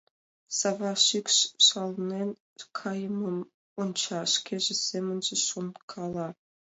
Сава 0.57 0.91
шикш 1.05 1.37
шаланен 1.65 2.29
кайымым 2.77 3.37
онча, 3.81 4.21
шкеже 4.33 4.75
семынже 4.87 5.35
шонкала. 5.47 6.27